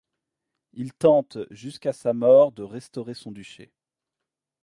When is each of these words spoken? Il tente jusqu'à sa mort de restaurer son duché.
Il 0.73 0.93
tente 0.93 1.37
jusqu'à 1.51 1.93
sa 1.93 2.11
mort 2.11 2.51
de 2.53 2.63
restaurer 2.63 3.13
son 3.13 3.31
duché. 3.31 3.71